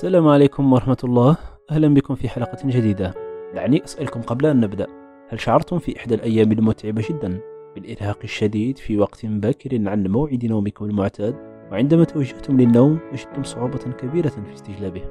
السلام 0.00 0.28
عليكم 0.28 0.72
ورحمة 0.72 0.96
الله. 1.04 1.36
أهلا 1.70 1.94
بكم 1.94 2.14
في 2.14 2.28
حلقة 2.28 2.58
جديدة. 2.64 3.14
دعني 3.54 3.84
أسألكم 3.84 4.20
قبل 4.22 4.46
أن 4.46 4.60
نبدأ. 4.60 4.86
هل 5.28 5.40
شعرتم 5.40 5.78
في 5.78 5.96
إحدى 5.96 6.14
الأيام 6.14 6.52
المتعبة 6.52 7.04
جدا؟ 7.08 7.40
بالإرهاق 7.74 8.18
الشديد 8.24 8.78
في 8.78 8.98
وقت 8.98 9.26
باكر 9.26 9.88
عن 9.88 10.06
موعد 10.06 10.44
نومكم 10.44 10.84
المعتاد 10.84 11.34
وعندما 11.72 12.04
توجهتم 12.04 12.60
للنوم 12.60 12.98
وجدتم 13.12 13.42
صعوبة 13.42 13.78
كبيرة 13.78 14.28
في 14.28 14.54
استجلابه. 14.54 15.02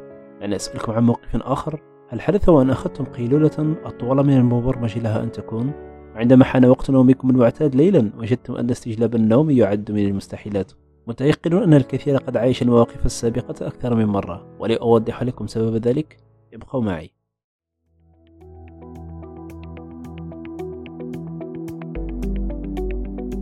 أنا 0.42 0.56
أسألكم 0.56 0.92
عن 0.92 1.04
موقف 1.04 1.36
آخر. 1.36 1.82
هل 2.10 2.22
حدث 2.22 2.50
وأن 2.50 2.70
أخذتم 2.70 3.06
قيلولة 3.06 3.76
أطول 3.86 4.26
من 4.26 4.38
المبرمج 4.38 5.00
لها 5.00 5.24
أن 5.24 5.32
تكون؟ 5.32 5.72
وعندما 6.16 6.44
حان 6.46 6.66
وقت 6.66 6.90
نومكم 6.90 7.30
المعتاد 7.30 7.76
ليلا 7.76 8.12
وجدتم 8.18 8.56
أن 8.56 8.70
استجلاب 8.70 9.16
النوم 9.16 9.50
يعد 9.50 9.92
من 9.92 10.06
المستحيلات. 10.06 10.72
متيقن 11.10 11.64
أن 11.64 11.74
الكثير 11.74 12.18
قد 12.18 12.38
عايش 12.38 12.62
المواقف 12.62 13.06
السابقة 13.06 13.68
أكثر 13.68 13.96
من 13.96 14.06
مرة 14.06 14.46
ولأوضح 14.60 15.24
لكم 15.24 15.48
سبب 15.48 15.76
ذلك 15.76 16.18
ابقوا 16.54 16.82
معي. 16.82 17.12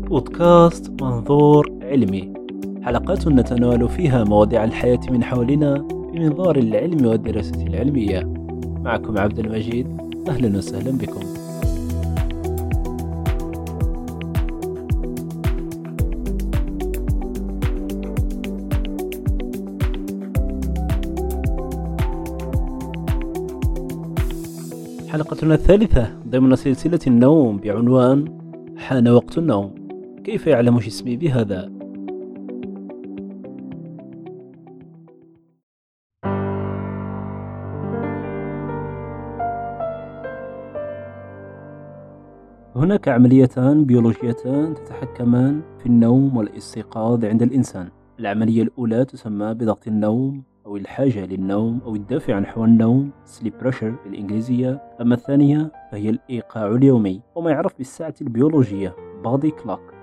بودكاست 0.09 1.01
منظور 1.01 1.79
علمي. 1.81 2.33
حلقات 2.81 3.27
نتناول 3.27 3.89
فيها 3.89 4.23
مواضيع 4.23 4.63
الحياة 4.63 5.01
من 5.09 5.23
حولنا 5.23 5.77
بمنظار 6.13 6.57
العلم 6.57 7.05
والدراسة 7.05 7.67
العلمية. 7.67 8.19
معكم 8.83 9.17
عبد 9.17 9.39
المجيد 9.39 9.97
أهلا 10.29 10.57
وسهلا 10.57 10.91
بكم. 10.97 11.46
حلقتنا 25.17 25.53
الثالثة 25.53 26.19
ضمن 26.27 26.55
سلسلة 26.55 26.99
النوم 27.07 27.57
بعنوان 27.57 28.25
حان 28.77 29.07
وقت 29.07 29.37
النوم 29.37 29.75
كيف 30.23 30.47
يعلم 30.47 30.79
جسمي 30.79 31.15
بهذا؟ 31.17 31.71
هناك 42.75 43.07
عمليتان 43.07 43.85
بيولوجيتان 43.85 44.73
تتحكمان 44.73 45.61
في 45.79 45.85
النوم 45.85 46.37
والاستيقاظ 46.37 47.25
عند 47.25 47.41
الإنسان 47.41 47.89
العملية 48.19 48.63
الأولى 48.63 49.05
تسمى 49.05 49.53
بضغط 49.53 49.87
النوم 49.87 50.43
أو 50.67 50.77
الحاجة 50.77 51.25
للنوم 51.25 51.81
أو 51.85 51.95
الدافع 51.95 52.39
نحو 52.39 52.65
النوم 52.65 53.11
sleep 53.25 53.63
pressure 53.63 53.93
بالإنجليزية. 54.05 54.81
أما 55.01 55.15
الثانية 55.15 55.71
فهي 55.91 56.09
الإيقاع 56.09 56.67
اليومي. 56.67 57.21
وما 57.35 57.51
يعرف 57.51 57.77
بالساعة 57.77 58.13
البيولوجية. 58.21 58.95
body 59.23 59.49
clock. 59.63 59.93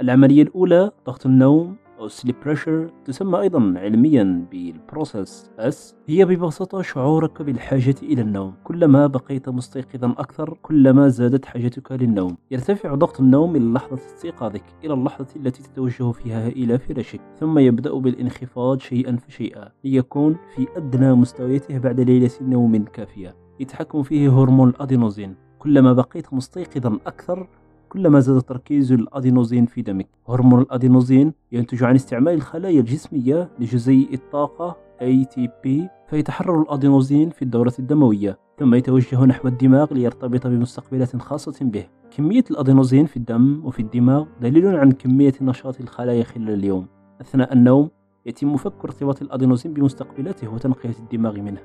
العملية 0.00 0.42
الأولى 0.42 0.90
ضغط 1.06 1.26
النوم 1.26 1.76
أو 2.04 2.08
sleep 2.08 2.34
pressure 2.44 2.92
تسمى 3.04 3.40
أيضا 3.40 3.74
علميا 3.76 4.46
بال 4.50 4.72
process 4.72 5.50
S 5.58 5.94
هي 6.08 6.24
ببساطة 6.24 6.82
شعورك 6.82 7.42
بالحاجة 7.42 7.94
إلى 8.02 8.22
النوم. 8.22 8.54
كلما 8.64 9.06
بقيت 9.06 9.48
مستيقظا 9.48 10.14
أكثر 10.18 10.58
كلما 10.62 11.08
زادت 11.08 11.44
حاجتك 11.44 11.92
للنوم. 11.92 12.36
يرتفع 12.50 12.94
ضغط 12.94 13.20
النوم 13.20 13.52
من 13.52 13.72
لحظة 13.74 13.94
استيقاظك 13.94 14.62
إلى 14.84 14.94
اللحظة 14.94 15.26
التي 15.36 15.62
تتوجه 15.62 16.12
فيها 16.12 16.48
إلى 16.48 16.78
فراشك 16.78 17.20
ثم 17.40 17.58
يبدأ 17.58 17.94
بالانخفاض 17.94 18.80
شيئا 18.80 19.16
فشيئا 19.16 19.68
ليكون 19.84 20.36
في 20.56 20.66
أدنى 20.76 21.14
مستوياته 21.14 21.78
بعد 21.78 22.00
ليلة 22.00 22.30
نوم 22.40 22.84
كافية. 22.84 23.36
يتحكم 23.60 24.02
فيه 24.02 24.42
هرمون 24.42 24.68
الأدينوزين. 24.68 25.36
كلما 25.58 25.92
بقيت 25.92 26.34
مستيقظا 26.34 26.98
أكثر 27.06 27.48
كلما 27.94 28.20
زاد 28.20 28.42
تركيز 28.42 28.92
الأدينوزين 28.92 29.66
في 29.66 29.82
دمك. 29.82 30.08
هرمون 30.28 30.60
الأدينوزين 30.60 31.32
ينتج 31.52 31.82
عن 31.84 31.94
استعمال 31.94 32.34
الخلايا 32.34 32.80
الجسمية 32.80 33.50
لجزيء 33.58 34.14
الطاقة 34.14 34.76
ATP 35.00 35.68
فيتحرر 36.10 36.62
الأدينوزين 36.62 37.30
في 37.30 37.42
الدورة 37.42 37.72
الدموية 37.78 38.38
ثم 38.58 38.74
يتوجه 38.74 39.24
نحو 39.24 39.48
الدماغ 39.48 39.94
ليرتبط 39.94 40.46
بمستقبلات 40.46 41.16
خاصة 41.16 41.64
به. 41.64 41.86
كمية 42.16 42.44
الأدينوزين 42.50 43.06
في 43.06 43.16
الدم 43.16 43.60
وفي 43.64 43.80
الدماغ 43.80 44.26
دليل 44.40 44.66
عن 44.66 44.92
كمية 44.92 45.34
نشاط 45.40 45.80
الخلايا 45.80 46.24
خلال 46.24 46.50
اليوم 46.50 46.86
أثناء 47.20 47.52
النوم 47.52 47.90
يتم 48.26 48.56
فك 48.56 48.84
ارتباط 48.84 49.22
الأدينوزين 49.22 49.74
بمستقبلاته 49.74 50.54
وتنقية 50.54 50.98
الدماغ 50.98 51.40
منه. 51.40 51.60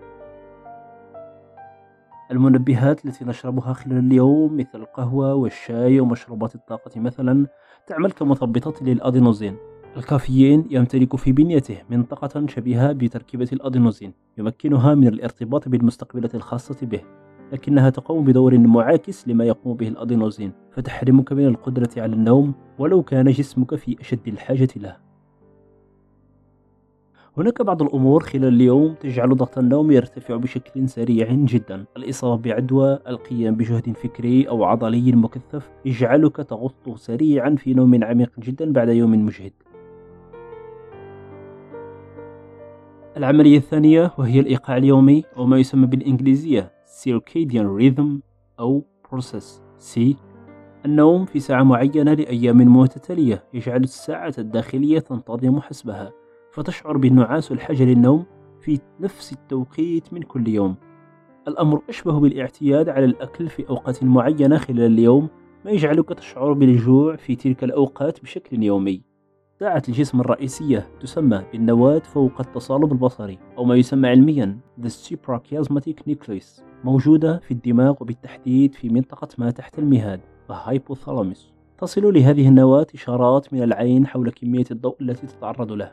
المنبهات 2.31 3.05
التي 3.05 3.25
نشربها 3.25 3.73
خلال 3.73 3.97
اليوم 3.97 4.57
مثل 4.57 4.69
القهوة 4.75 5.33
والشاي 5.33 5.99
ومشروبات 5.99 6.55
الطاقة 6.55 6.99
مثلا 6.99 7.47
تعمل 7.87 8.11
كمثبطات 8.11 8.81
للأدينوزين. 8.83 9.55
الكافيين 9.97 10.67
يمتلك 10.69 11.15
في 11.15 11.31
بنيته 11.31 11.77
منطقة 11.89 12.47
شبيهة 12.47 12.91
بتركيبة 12.91 13.47
الأدينوزين 13.53 14.13
يمكنها 14.37 14.95
من 14.95 15.07
الارتباط 15.07 15.69
بالمستقبلات 15.69 16.35
الخاصة 16.35 16.85
به 16.85 17.01
لكنها 17.53 17.89
تقوم 17.89 18.25
بدور 18.25 18.57
معاكس 18.57 19.27
لما 19.27 19.45
يقوم 19.45 19.77
به 19.77 19.87
الأدينوزين 19.87 20.51
فتحرمك 20.71 21.33
من 21.33 21.47
القدرة 21.47 21.89
على 21.97 22.13
النوم 22.13 22.53
ولو 22.79 23.03
كان 23.03 23.31
جسمك 23.31 23.75
في 23.75 24.01
أشد 24.01 24.27
الحاجة 24.27 24.69
له. 24.75 25.08
هناك 27.37 27.61
بعض 27.61 27.81
الأمور 27.81 28.23
خلال 28.23 28.47
اليوم 28.47 28.93
تجعل 28.93 29.29
ضغط 29.29 29.57
النوم 29.57 29.91
يرتفع 29.91 30.35
بشكل 30.35 30.89
سريع 30.89 31.33
جدا. 31.33 31.85
الإصابة 31.97 32.41
بعدوى 32.41 32.99
القيام 33.07 33.55
بجهد 33.55 33.97
فكري 33.97 34.49
أو 34.49 34.63
عضلي 34.63 35.11
مكثف 35.11 35.69
يجعلك 35.85 36.35
تغط 36.35 36.95
سريعا 36.95 37.55
في 37.55 37.73
نوم 37.73 38.03
عميق 38.03 38.31
جدا 38.39 38.71
بعد 38.71 38.89
يوم 38.89 39.25
مجهد. 39.25 39.53
العملية 43.17 43.57
الثانية 43.57 44.11
وهي 44.17 44.39
الإيقاع 44.39 44.77
اليومي 44.77 45.23
أو 45.37 45.45
ما 45.45 45.57
يسمى 45.57 45.87
بالإنجليزية 45.87 46.71
Circadian 47.03 47.79
Rhythm 47.79 48.05
أو 48.59 48.85
Process. 49.07 49.61
C. 49.79 49.99
النوم 50.85 51.25
في 51.25 51.39
ساعة 51.39 51.63
معينة 51.63 52.13
لأيام 52.13 52.77
متتالية 52.77 53.43
يجعل 53.53 53.83
الساعة 53.83 54.33
الداخلية 54.37 54.99
تنتظم 54.99 55.59
حسبها. 55.59 56.18
فتشعر 56.51 56.97
بالنعاس 56.97 57.51
والحاجة 57.51 57.83
للنوم 57.83 58.25
في 58.61 58.79
نفس 58.99 59.33
التوقيت 59.33 60.13
من 60.13 60.21
كل 60.21 60.47
يوم. 60.47 60.75
الأمر 61.47 61.81
أشبه 61.89 62.19
بالاعتياد 62.19 62.89
على 62.89 63.05
الأكل 63.05 63.49
في 63.49 63.69
أوقات 63.69 64.03
معينة 64.03 64.57
خلال 64.57 64.81
اليوم 64.81 65.29
ما 65.65 65.71
يجعلك 65.71 66.09
تشعر 66.09 66.53
بالجوع 66.53 67.15
في 67.15 67.35
تلك 67.35 67.63
الأوقات 67.63 68.21
بشكل 68.21 68.63
يومي. 68.63 69.01
ساعة 69.59 69.83
الجسم 69.87 70.21
الرئيسية 70.21 70.87
تسمى 71.01 71.43
بالنواة 71.51 71.99
فوق 71.99 72.41
التصالب 72.41 72.91
البصري 72.91 73.39
أو 73.57 73.65
ما 73.65 73.75
يسمى 73.75 74.07
علميا 74.07 74.59
The 74.81 74.89
Suprachiasmatic 74.89 76.11
Nucleus 76.11 76.61
موجودة 76.83 77.39
في 77.39 77.51
الدماغ 77.51 77.95
وبالتحديد 78.01 78.75
في 78.75 78.89
منطقة 78.89 79.27
ما 79.37 79.51
تحت 79.51 79.79
المهاد 79.79 80.21
Hypothalamus. 80.51 81.39
تصل 81.77 82.13
لهذه 82.13 82.47
النواة 82.47 82.87
إشارات 82.95 83.53
من 83.53 83.63
العين 83.63 84.07
حول 84.07 84.29
كمية 84.29 84.65
الضوء 84.71 84.95
التي 85.01 85.27
تتعرض 85.27 85.71
له. 85.71 85.91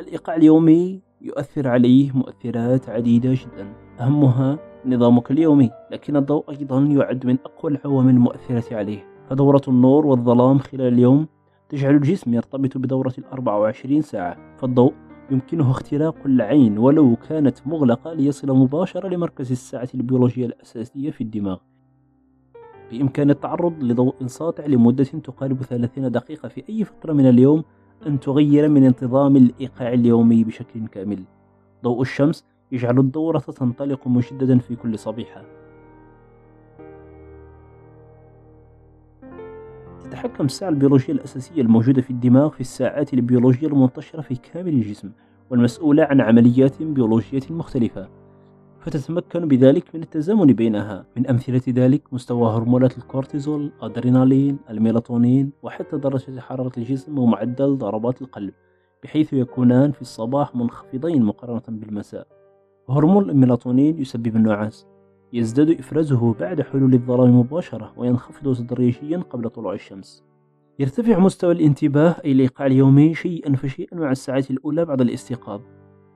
الإيقاع 0.00 0.36
اليومي 0.36 1.00
يؤثر 1.22 1.68
عليه 1.68 2.12
مؤثرات 2.12 2.88
عديدة 2.88 3.32
جدا. 3.34 3.72
أهمها 4.00 4.58
نظامك 4.86 5.30
اليومي 5.30 5.70
لكن 5.90 6.16
الضوء 6.16 6.50
أيضا 6.50 6.80
يعد 6.80 7.26
من 7.26 7.36
أقوى 7.44 7.72
العوامل 7.72 8.10
المؤثرة 8.10 8.76
عليه. 8.76 9.04
فدورة 9.30 9.62
النور 9.68 10.06
والظلام 10.06 10.58
خلال 10.58 10.92
اليوم 10.92 11.26
تجعل 11.68 11.94
الجسم 11.94 12.34
يرتبط 12.34 12.78
بدورة 12.78 13.12
الأربع 13.18 13.56
وعشرين 13.56 14.02
ساعة 14.02 14.56
فالضوء 14.58 14.92
يمكنه 15.30 15.70
اختراق 15.70 16.16
العين 16.26 16.78
ولو 16.78 17.16
كانت 17.28 17.66
مغلقة 17.66 18.12
ليصل 18.12 18.52
مباشرة 18.52 19.08
لمركز 19.08 19.50
الساعة 19.50 19.88
البيولوجية 19.94 20.46
الأساسية 20.46 21.10
في 21.10 21.20
الدماغ. 21.20 21.58
بإمكان 22.90 23.30
التعرض 23.30 23.82
لضوء 23.82 24.26
ساطع 24.26 24.66
لمدة 24.66 25.04
تقارب 25.04 25.62
30 25.62 26.10
دقيقة 26.10 26.48
في 26.48 26.62
أي 26.68 26.84
فترة 26.84 27.12
من 27.12 27.28
اليوم 27.28 27.64
أن 28.06 28.20
تغير 28.20 28.68
من 28.68 28.84
انتظام 28.84 29.36
الإيقاع 29.36 29.92
اليومي 29.92 30.44
بشكل 30.44 30.86
كامل. 30.86 31.24
ضوء 31.84 32.02
الشمس 32.02 32.44
يجعل 32.72 32.98
الدورة 32.98 33.38
تنطلق 33.38 34.08
مجددا 34.08 34.58
في 34.58 34.76
كل 34.76 34.98
صبيحة 34.98 35.42
تتحكم 40.04 40.44
الساعة 40.44 40.68
البيولوجية 40.68 41.12
الأساسية 41.12 41.62
الموجودة 41.62 42.02
في 42.02 42.10
الدماغ 42.10 42.50
في 42.50 42.60
الساعات 42.60 43.14
البيولوجية 43.14 43.66
المنتشرة 43.66 44.20
في 44.20 44.34
كامل 44.34 44.72
الجسم 44.72 45.10
والمسؤولة 45.50 46.04
عن 46.04 46.20
عمليات 46.20 46.82
بيولوجية 46.82 47.40
مختلفة. 47.50 48.08
فتتمكن 48.86 49.48
بذلك 49.48 49.94
من 49.94 50.02
التزامن 50.02 50.46
بينها. 50.46 51.06
من 51.16 51.26
أمثلة 51.26 51.62
ذلك 51.68 52.12
مستوى 52.12 52.50
هرمونات 52.50 52.98
الكورتيزول، 52.98 53.72
الأدرينالين، 53.78 54.58
الميلاتونين، 54.70 55.52
وحتى 55.62 55.96
درجة 55.96 56.40
حرارة 56.40 56.72
الجسم 56.78 57.18
ومعدل 57.18 57.78
ضربات 57.78 58.22
القلب، 58.22 58.54
بحيث 59.02 59.32
يكونان 59.32 59.92
في 59.92 60.02
الصباح 60.02 60.56
منخفضين 60.56 61.22
مقارنة 61.22 61.62
بالمساء. 61.68 62.26
هرمون 62.88 63.30
الميلاتونين 63.30 63.98
يسبب 63.98 64.36
النعاس. 64.36 64.86
يزداد 65.32 65.70
إفرازه 65.70 66.34
بعد 66.34 66.60
حلول 66.60 66.94
الظلام 66.94 67.38
مباشرة 67.38 67.92
وينخفض 67.96 68.54
تدريجيا 68.54 69.18
قبل 69.18 69.50
طلوع 69.50 69.74
الشمس. 69.74 70.24
يرتفع 70.78 71.18
مستوى 71.18 71.52
الانتباه 71.52 72.16
أي 72.24 72.32
الإيقاع 72.32 72.66
اليومي 72.66 73.14
شيئا 73.14 73.56
فشيئا 73.56 73.96
مع 73.96 74.10
الساعات 74.10 74.50
الأولى 74.50 74.84
بعد 74.84 75.00
الاستيقاظ. 75.00 75.60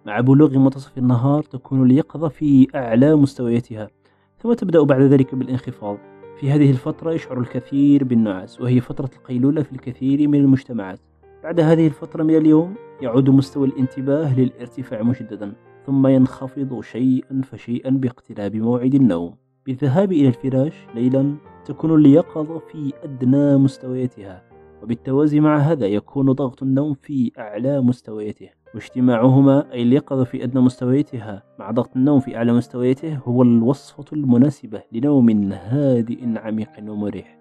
مع 0.06 0.20
بلوغ 0.20 0.58
منتصف 0.58 0.98
النهار 0.98 1.42
تكون 1.42 1.86
اليقظة 1.86 2.28
في 2.28 2.68
أعلى 2.74 3.16
مستوياتها 3.16 3.90
ثم 4.38 4.52
تبدأ 4.52 4.82
بعد 4.82 5.02
ذلك 5.02 5.34
بالانخفاض. 5.34 5.98
في 6.40 6.50
هذه 6.50 6.70
الفترة 6.70 7.12
يشعر 7.12 7.40
الكثير 7.40 8.04
بالنعاس 8.04 8.60
وهي 8.60 8.80
فترة 8.80 9.10
القيلولة 9.16 9.62
في 9.62 9.72
الكثير 9.72 10.28
من 10.28 10.40
المجتمعات. 10.40 11.00
بعد 11.42 11.60
هذه 11.60 11.86
الفترة 11.86 12.22
من 12.22 12.36
اليوم 12.36 12.74
يعود 13.02 13.30
مستوى 13.30 13.66
الانتباه 13.66 14.38
للارتفاع 14.40 15.02
مجددا 15.02 15.52
ثم 15.86 16.06
ينخفض 16.06 16.80
شيئا 16.80 17.40
فشيئا 17.44 17.90
باقتراب 17.90 18.56
موعد 18.56 18.94
النوم. 18.94 19.34
بالذهاب 19.66 20.12
إلى 20.12 20.28
الفراش 20.28 20.74
ليلا 20.94 21.34
تكون 21.64 21.94
اليقظة 21.94 22.58
في 22.58 22.92
أدنى 23.04 23.56
مستوياتها 23.56 24.42
وبالتوازي 24.82 25.40
مع 25.40 25.58
هذا 25.58 25.86
يكون 25.86 26.32
ضغط 26.32 26.62
النوم 26.62 26.94
في 26.94 27.32
أعلى 27.38 27.80
مستوياته. 27.80 28.59
واجتماعهما 28.74 29.72
أي 29.72 29.82
اليقظة 29.82 30.24
في 30.24 30.44
أدنى 30.44 30.60
مستوياتها 30.60 31.42
مع 31.58 31.70
ضغط 31.70 31.96
النوم 31.96 32.20
في 32.20 32.36
أعلى 32.36 32.52
مستوياته 32.52 33.16
هو 33.16 33.42
الوصفة 33.42 34.04
المناسبة 34.12 34.82
لنوم 34.92 35.52
هادئ 35.52 36.38
عميق 36.38 36.70
ومريح. 36.78 37.38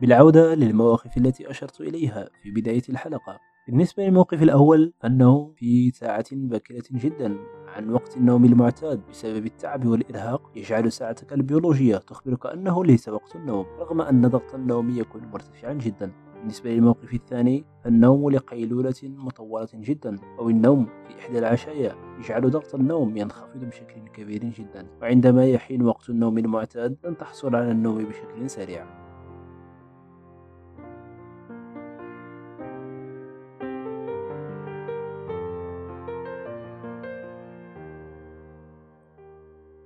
بالعودة 0.00 0.54
للمواقف 0.54 1.16
التي 1.16 1.50
أشرت 1.50 1.80
إليها 1.80 2.28
في 2.42 2.50
بداية 2.50 2.82
الحلقة. 2.88 3.38
بالنسبة 3.68 4.02
للموقف 4.04 4.42
الأول 4.42 4.92
فالنوم 5.00 5.52
في 5.56 5.90
ساعة 5.90 6.24
باكرة 6.32 6.82
جدا. 6.90 7.36
عن 7.76 7.90
وقت 7.90 8.16
النوم 8.16 8.44
المعتاد 8.44 9.00
بسبب 9.10 9.46
التعب 9.46 9.86
والإرهاق 9.86 10.50
يجعل 10.56 10.92
ساعتك 10.92 11.32
البيولوجية 11.32 11.96
تخبرك 11.96 12.46
أنه 12.46 12.84
ليس 12.84 13.08
وقت 13.08 13.36
النوم 13.36 13.66
رغم 13.78 14.00
أن 14.00 14.28
ضغط 14.28 14.54
النوم 14.54 14.90
يكون 14.90 15.22
مرتفعا 15.32 15.72
جدا. 15.72 16.12
بالنسبة 16.38 16.70
للموقف 16.70 17.14
الثاني 17.14 17.64
فالنوم 17.84 18.30
لقيلولة 18.30 18.94
مطولة 19.02 19.68
جدا 19.74 20.18
أو 20.38 20.48
النوم 20.48 20.86
في 21.08 21.18
إحدى 21.18 21.38
العشايا 21.38 21.94
يجعل 22.18 22.50
ضغط 22.50 22.74
النوم 22.74 23.16
ينخفض 23.16 23.64
بشكل 23.64 24.08
كبير 24.14 24.44
جدا. 24.44 24.86
وعندما 25.02 25.46
يحين 25.46 25.82
وقت 25.82 26.10
النوم 26.10 26.38
المعتاد 26.38 26.96
لن 27.04 27.16
تحصل 27.16 27.54
على 27.54 27.70
النوم 27.70 28.04
بشكل 28.04 28.50
سريع. 28.50 28.86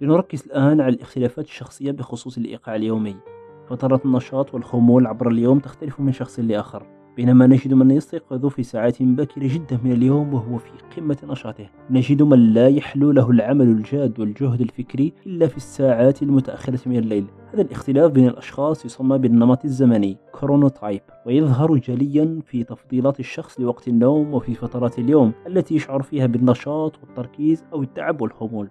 لنركز 0.01 0.43
الآن 0.47 0.81
على 0.81 0.95
الاختلافات 0.95 1.45
الشخصية 1.45 1.91
بخصوص 1.91 2.39
الإيقاع 2.39 2.77
اليومي. 2.77 3.32
فترات 3.73 4.07
النشاط 4.07 4.55
والخمول 4.55 5.07
عبر 5.07 5.29
اليوم 5.29 5.59
تختلف 5.59 6.01
من 6.01 6.13
شخص 6.13 6.41
لآخر 6.41 6.87
بينما 7.17 7.47
نجد 7.47 7.75
من 7.75 7.91
يستيقظ 7.91 8.47
في 8.47 8.63
ساعات 8.63 9.03
باكرة 9.03 9.55
جدا 9.55 9.79
من 9.85 9.93
اليوم 9.93 10.35
وهو 10.35 10.59
في 10.59 10.71
قمة 10.97 11.17
نشاطه. 11.25 11.67
نجد 11.91 12.23
من 12.23 12.39
لا 12.39 12.69
يحلو 12.69 13.11
له 13.11 13.31
العمل 13.31 13.67
الجاد 13.67 14.21
والجهد 14.21 14.61
الفكري 14.61 15.13
إلا 15.27 15.47
في 15.47 15.57
الساعات 15.57 16.23
المتأخرة 16.23 16.81
من 16.87 16.97
الليل. 16.97 17.25
هذا 17.55 17.63
الاختلاف 17.63 18.13
بين 18.13 18.29
الأشخاص 18.29 18.85
يسمى 18.85 19.19
بالنمط 19.19 19.65
الزمني 19.65 20.17
chronotype 20.33 21.03
ويظهر 21.27 21.77
جليا 21.77 22.41
في 22.47 22.65
تفضيلات 22.65 23.21
الشخص 23.21 23.61
لوقت 23.61 23.89
النوم 23.89 24.35
وفي 24.35 24.55
فترات 24.55 24.99
اليوم 24.99 25.33
التي 25.47 25.75
يشعر 25.75 26.03
فيها 26.03 26.27
بالنشاط 26.27 26.99
والتركيز 27.03 27.65
أو 27.73 27.83
التعب 27.83 28.21
والخمول. 28.21 28.69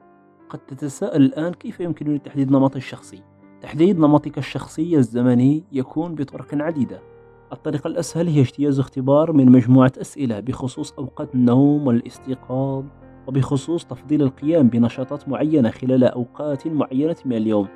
قد 0.50 0.60
تتساءل 0.60 1.22
الآن 1.22 1.54
كيف 1.54 1.80
يمكنني 1.80 2.20
تحديد 2.20 2.52
نمطي 2.52 2.78
الشخصي؟ 2.78 3.31
تحديد 3.62 4.00
نمطك 4.00 4.38
الشخصي 4.38 4.98
الزمني 4.98 5.64
يكون 5.72 6.16
بطرق 6.16 6.48
عديدة. 6.54 7.02
الطريقة 7.54 7.88
الأسهل 7.88 8.28
هي 8.28 8.42
اجتياز 8.42 8.80
اختبار 8.80 9.32
من 9.32 9.52
مجموعة 9.52 9.92
أسئلة 10.02 10.40
بخصوص 10.40 10.94
أوقات 10.94 11.36
النوم 11.36 11.88
والاستيقاظ 11.88 12.84
وبخصوص 13.28 13.86
تفضيل 13.86 14.22
القيام 14.22 14.68
بنشاطات 14.68 15.30
معينة 15.30 15.70
خلال 15.70 16.04
أوقات 16.04 16.68
معينة 16.68 17.16
من 17.26 17.34
اليوم. 17.34 17.68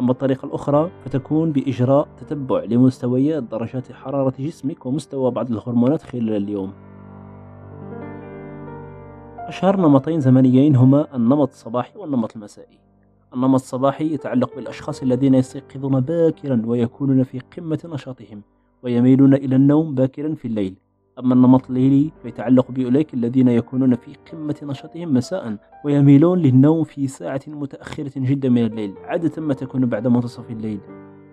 أما 0.00 0.10
الطريقة 0.10 0.46
الأخرى 0.46 0.90
فتكون 1.04 1.52
بإجراء 1.52 2.08
تتبع 2.16 2.64
لمستويات 2.64 3.42
درجات 3.42 3.92
حرارة 3.92 4.34
جسمك 4.38 4.86
ومستوى 4.86 5.30
بعض 5.30 5.50
الهرمونات 5.50 6.02
خلال 6.02 6.36
اليوم. 6.36 6.72
أشهر 9.38 9.76
نمطين 9.76 10.20
زمنيين 10.20 10.76
هما 10.76 11.16
النمط 11.16 11.48
الصباحي 11.48 11.98
والنمط 11.98 12.36
المسائي. 12.36 12.83
النمط 13.34 13.54
الصباحي 13.54 14.14
يتعلق 14.14 14.56
بالأشخاص 14.56 15.02
الذين 15.02 15.34
يستيقظون 15.34 16.00
باكرا 16.00 16.62
ويكونون 16.66 17.22
في 17.22 17.38
قمة 17.56 17.78
نشاطهم 17.84 18.42
ويميلون 18.82 19.34
إلى 19.34 19.56
النوم 19.56 19.94
باكرا 19.94 20.34
في 20.34 20.44
الليل. 20.48 20.74
أما 21.18 21.34
النمط 21.34 21.66
الليلي 21.68 22.12
فيتعلق 22.22 22.70
بأولئك 22.70 23.14
الذين 23.14 23.48
يكونون 23.48 23.94
في 23.94 24.12
قمة 24.32 24.56
نشاطهم 24.62 25.14
مساء 25.14 25.56
ويميلون 25.84 26.38
للنوم 26.38 26.84
في 26.84 27.06
ساعة 27.06 27.40
متأخرة 27.46 28.12
جدا 28.16 28.48
من 28.48 28.64
الليل 28.64 28.94
عادة 29.04 29.42
ما 29.42 29.54
تكون 29.54 29.86
بعد 29.86 30.06
منتصف 30.06 30.50
الليل. 30.50 30.80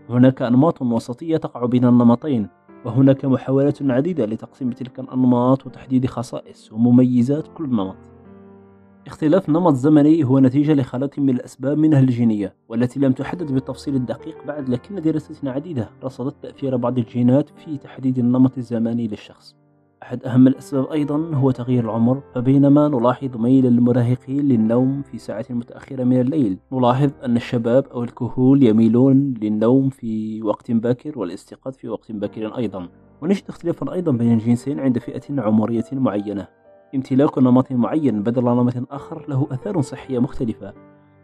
هناك 0.10 0.42
أنماط 0.42 0.82
وسطية 0.82 1.38
تقع 1.38 1.66
بين 1.66 1.86
النمطين 1.86 2.48
وهناك 2.86 3.26
محاولات 3.26 3.82
عديدة 3.82 4.26
لتقسيم 4.26 4.72
تلك 4.72 5.00
الأنماط 5.00 5.66
وتحديد 5.66 6.06
خصائص 6.06 6.72
ومميزات 6.72 7.48
كل 7.48 7.70
نمط. 7.70 8.11
اختلاف 9.12 9.50
النمط 9.50 9.72
الزمني 9.72 10.24
هو 10.24 10.40
نتيجة 10.40 10.74
لخلط 10.74 11.20
من 11.20 11.30
الأسباب 11.30 11.78
منها 11.78 12.00
الجينية 12.00 12.56
والتي 12.70 13.00
لم 13.00 13.12
تحدد 13.12 13.52
بالتفصيل 13.52 13.96
الدقيق 13.96 14.46
بعد 14.48 14.70
لكن 14.70 14.96
دراسات 14.96 15.48
عديدة. 15.48 15.90
رصدت 16.04 16.36
تأثير 16.44 16.78
بعض 16.78 16.98
الجينات 16.98 17.50
في 17.50 17.78
تحديد 17.78 18.20
النمط 18.20 18.58
الزمني 18.58 19.08
للشخص. 19.08 19.56
أحد 20.04 20.24
أهم 20.26 20.48
الأسباب 20.48 20.92
أيضا 20.92 21.36
هو 21.36 21.52
تغيير 21.52 21.84
العمر 21.84 22.22
فبينما 22.36 22.88
نلاحظ 22.88 23.38
ميل 23.38 23.66
المراهقين 23.66 24.48
للنوم 24.48 25.02
في 25.02 25.18
ساعات 25.18 25.52
متأخرة 25.52 26.04
من 26.04 26.22
الليل. 26.22 26.58
نلاحظ 26.74 27.12
أن 27.26 27.36
الشباب 27.36 27.86
أو 27.86 28.04
الكهول 28.04 28.64
يميلون 28.64 29.34
للنوم 29.42 29.90
في 29.90 30.44
وقت 30.44 30.72
باكر 30.72 31.20
والاستيقاظ 31.20 31.74
في 31.74 31.90
وقت 31.90 32.12
باكر 32.12 32.58
أيضا. 32.58 32.90
ونجد 33.22 33.44
اختلافا 33.50 33.94
أيضا 33.94 34.12
بين 34.12 34.34
الجنسين 34.34 34.80
عند 34.80 35.00
فئة 35.00 35.42
عمرية 35.42 35.86
معينة. 35.92 36.61
امتلاك 36.96 37.38
نمط 37.38 37.72
معين 37.72 38.24
بدل 38.24 38.44
نمط 38.44 38.74
آخر 38.92 39.26
له 39.30 39.48
آثار 39.52 39.82
صحية 39.82 40.20
مختلفة 40.20 40.74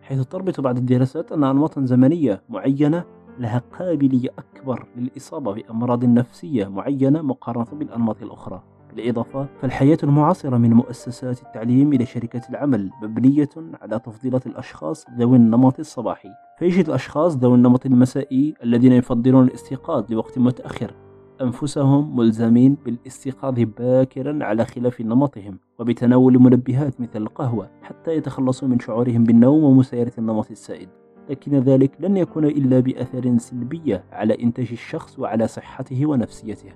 حيث 0.02 0.22
تربط 0.22 0.62
بعض 0.62 0.78
الدراسات 0.78 1.32
أن 1.32 1.44
أنماطا 1.44 1.86
زمنية 1.86 2.42
معينة 2.50 3.04
لها 3.40 3.62
قابلية 3.80 4.30
أكبر 4.38 4.88
للإصابة 4.96 5.54
بأمراض 5.54 6.06
نفسية 6.06 6.68
معينة 6.68 7.22
مقارنة 7.22 7.66
بالأنماط 7.74 8.22
الأخرى. 8.22 8.64
بالإضافة 8.96 9.48
فالحياة 9.62 9.98
المعاصرة 10.04 10.58
من 10.58 10.74
مؤسسات 10.74 11.42
التعليم 11.42 11.94
إلى 11.94 12.06
شركات 12.06 12.50
العمل 12.50 12.90
مبنية 13.04 13.50
على 13.82 14.00
تفضيلات 14.00 14.48
الأشخاص 14.48 15.06
ذوي 15.20 15.38
النمط 15.38 15.80
الصباحي. 15.80 16.30
فيجد 16.60 16.88
الأشخاص 16.88 17.38
ذوي 17.38 17.56
النمط 17.56 17.86
المسائي 17.86 18.54
الذين 18.64 18.92
يفضلون 18.92 19.44
الاستيقاظ 19.44 20.12
لوقت 20.12 20.40
متأخر 20.40 20.94
أنفسهم 21.42 22.16
ملزمين 22.16 22.78
بالاستيقاظ 22.86 23.54
باكرا 23.60 24.40
على 24.42 24.66
خلاف 24.66 25.02
نمطهم 25.02 25.60
وبتناول 25.80 26.40
منبهات 26.40 27.02
مثل 27.02 27.22
القهوة 27.22 27.70
حتى 27.82 28.16
يتخلصوا 28.16 28.68
من 28.68 28.80
شعورهم 28.80 29.24
بالنوم 29.24 29.64
ومسايرة 29.64 30.12
النمط 30.18 30.52
السائد. 30.52 30.90
لكن 31.30 31.60
ذلك 31.60 31.92
لن 32.00 32.18
يكون 32.18 32.46
إلا 32.46 32.80
بأثر 32.80 33.38
سلبية 33.38 34.04
على 34.12 34.44
إنتاج 34.44 34.68
الشخص 34.72 35.20
وعلى 35.20 35.48
صحته 35.48 36.06
ونفسيته. 36.06 36.72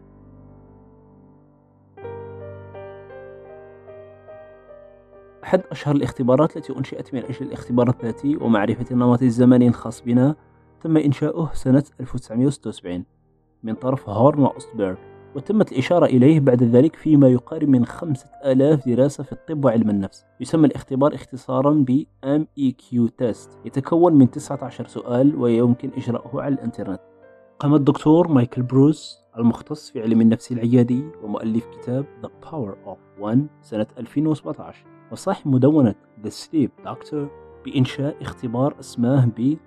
أحد 5.44 5.62
أشهر 5.72 5.96
الاختبارات 5.96 6.58
التي 6.58 6.78
أنشئت 6.78 7.14
من 7.14 7.24
أجل 7.24 7.46
الاختبار 7.46 7.90
الذاتي 7.90 8.36
ومعرفة 8.36 8.86
النمط 8.92 9.22
الزمني 9.22 9.68
الخاص 9.68 10.02
بنا 10.02 10.36
تم 10.82 10.98
إنشاؤه 10.98 11.54
سنة 11.54 11.84
1976 12.00 13.06
من 13.64 13.74
طرف 13.74 14.10
هورن 14.10 14.40
وأوستبرغ 14.40 14.96
وتمت 15.36 15.72
الإشارة 15.72 16.06
إليه 16.06 16.40
بعد 16.40 16.64
ذلك 16.64 16.96
فيما 16.96 17.28
يقارب 17.28 17.70
من 17.70 17.86
خمسة 17.86 18.30
آلاف 18.46 18.88
دراسة 18.88 19.24
في 19.24 19.32
الطب 19.32 19.66
وعلم 19.66 19.90
النفس. 19.90 20.26
يسمى 20.40 20.68
الاختبار 20.68 21.16
اختصارا 21.16 21.86
ب 21.88 22.04
MEQ 22.26 23.10
Test 23.22 23.50
يتكون 23.66 24.14
من 24.14 24.32
19 24.32 24.88
سؤال 24.88 25.36
ويمكن 25.36 25.92
إجراؤه 25.98 26.42
على 26.42 26.54
الإنترنت. 26.54 27.00
قام 27.60 27.76
الدكتور 27.76 28.28
مايكل 28.28 28.62
بروس 28.62 29.22
المختص 29.38 29.92
في 29.92 30.02
علم 30.02 30.22
النفس 30.22 30.52
العيادي 30.52 31.04
ومؤلف 31.24 31.66
كتاب 31.66 32.06
The 32.24 32.48
Power 32.50 32.90
of 32.90 33.24
One 33.24 33.40
سنة 33.62 33.88
2017 33.98 34.86
وصاحب 35.12 35.48
مدونة 35.48 35.96
The 36.24 36.30
Sleep 36.30 36.88
Doctor 36.88 37.18
بإنشاء 37.66 38.22
اختبار 38.22 38.76
اسمه 38.80 39.26
ب 39.26 39.58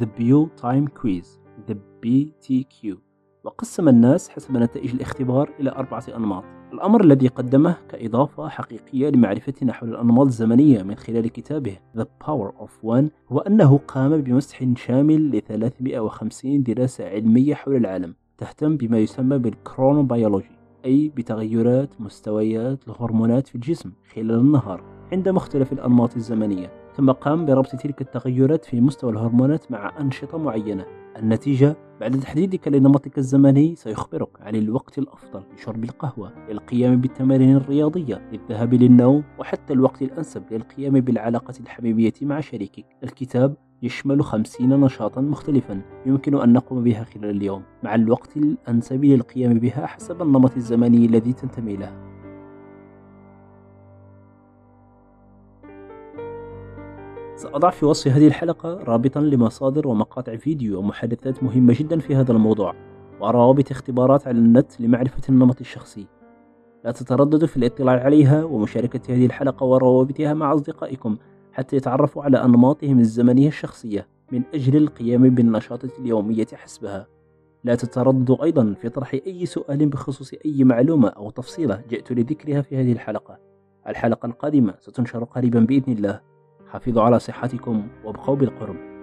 The 0.00 0.04
Bio 0.04 0.62
Time 0.62 0.88
Quiz 1.02 1.26
The 1.68 1.74
BTQ 1.74 2.96
وقسم 3.44 3.88
الناس 3.88 4.28
حسب 4.28 4.56
نتائج 4.56 4.90
الاختبار 4.94 5.50
إلى 5.60 5.70
أربعة 5.70 6.04
أنماط. 6.16 6.44
الأمر 6.72 7.04
الذي 7.04 7.28
قدمه 7.28 7.76
كإضافة 7.88 8.48
حقيقية 8.48 9.10
لمعرفتنا 9.10 9.72
حول 9.72 9.88
الأنماط 9.88 10.26
الزمنية 10.26 10.82
من 10.82 10.94
خلال 10.94 11.28
كتابه 11.28 11.76
The 11.98 12.04
Power 12.26 12.64
of 12.64 12.86
One 12.86 13.04
هو 13.28 13.38
أنه 13.38 13.78
قام 13.78 14.20
بمسح 14.20 14.64
شامل 14.76 15.36
ل 15.36 15.40
350 15.40 16.62
دراسة 16.62 17.08
علمية 17.08 17.54
حول 17.54 17.76
العالم 17.76 18.14
تهتم 18.38 18.76
بما 18.76 18.98
يسمى 18.98 19.38
بالكرونوبيولوجي 19.38 20.58
أي 20.84 21.12
بتغيرات 21.16 22.00
مستويات 22.00 22.88
الهرمونات 22.88 23.48
في 23.48 23.54
الجسم 23.54 23.92
خلال 24.14 24.30
النهار 24.30 24.84
عند 25.12 25.28
مختلف 25.28 25.72
الأنماط 25.72 26.16
الزمنية. 26.16 26.83
ثم 26.96 27.10
قام 27.10 27.46
بربط 27.46 27.76
تلك 27.76 28.00
التغيرات 28.00 28.64
في 28.64 28.80
مستوى 28.80 29.12
الهرمونات 29.12 29.72
مع 29.72 30.00
أنشطة 30.00 30.38
معينة. 30.38 30.84
النتيجة 31.18 31.76
بعد 32.00 32.20
تحديدك 32.20 32.68
لنمطك 32.68 33.18
الزمني 33.18 33.76
سيخبرك 33.76 34.28
عن 34.40 34.56
الوقت 34.56 34.98
الأفضل 34.98 35.42
لشرب 35.54 35.84
القهوة 35.84 36.32
للقيام 36.48 37.00
بالتمارين 37.00 37.56
الرياضية 37.56 38.30
للذهاب 38.32 38.74
للنوم 38.74 39.24
وحتى 39.38 39.72
الوقت 39.72 40.02
الأنسب 40.02 40.42
للقيام 40.50 41.00
بالعلاقة 41.00 41.54
الحميمية 41.60 42.12
مع 42.22 42.40
شريكك. 42.40 42.86
الكتاب 43.04 43.56
يشمل 43.82 44.24
خمسين 44.24 44.80
نشاطا 44.80 45.20
مختلفا 45.20 45.82
يمكن 46.06 46.40
أن 46.40 46.52
نقوم 46.52 46.84
بها 46.84 47.04
خلال 47.04 47.30
اليوم 47.30 47.62
مع 47.82 47.94
الوقت 47.94 48.36
الأنسب 48.36 49.04
للقيام 49.04 49.58
بها 49.58 49.86
حسب 49.86 50.22
النمط 50.22 50.56
الزمني 50.56 51.06
الذي 51.06 51.32
تنتمي 51.32 51.76
له. 51.76 52.13
سأضع 57.36 57.70
في 57.70 57.86
وصف 57.86 58.08
هذه 58.08 58.26
الحلقة 58.26 58.74
رابطا 58.74 59.20
لمصادر 59.20 59.88
ومقاطع 59.88 60.36
فيديو 60.36 60.78
ومحادثات 60.78 61.42
مهمة 61.42 61.74
جدا 61.78 61.98
في 61.98 62.16
هذا 62.16 62.32
الموضوع 62.32 62.74
وروابط 63.20 63.70
اختبارات 63.70 64.26
على 64.26 64.38
النت 64.38 64.80
لمعرفة 64.80 65.22
النمط 65.28 65.60
الشخصي. 65.60 66.06
لا 66.84 66.92
تترددوا 66.92 67.48
في 67.48 67.56
الاطلاع 67.56 68.04
عليها 68.04 68.44
ومشاركة 68.44 69.14
هذه 69.14 69.26
الحلقة 69.26 69.64
وروابطها 69.64 70.34
مع 70.34 70.54
أصدقائكم 70.54 71.16
حتى 71.52 71.76
يتعرفوا 71.76 72.22
على 72.22 72.44
أنماطهم 72.44 72.98
الزمنية 72.98 73.48
الشخصية 73.48 74.08
من 74.32 74.42
أجل 74.54 74.76
القيام 74.76 75.34
بالنشاطات 75.34 75.98
اليومية 75.98 76.46
حسبها. 76.52 77.06
لا 77.64 77.74
تترددوا 77.74 78.44
أيضا 78.44 78.74
في 78.80 78.88
طرح 78.88 79.14
أي 79.26 79.46
سؤال 79.46 79.88
بخصوص 79.88 80.34
أي 80.46 80.64
معلومة 80.64 81.08
أو 81.08 81.30
تفصيلة 81.30 81.82
جئت 81.88 82.12
لذكرها 82.12 82.62
في 82.62 82.76
هذه 82.76 82.92
الحلقة. 82.92 83.38
الحلقة 83.88 84.26
القادمة 84.26 84.74
ستنشر 84.80 85.24
قريبا 85.24 85.60
بإذن 85.60 85.92
الله. 85.92 86.33
حافظوا 86.74 87.02
على 87.02 87.18
صحتكم 87.18 87.88
وابقوا 88.04 88.36
بالقرب. 88.36 88.93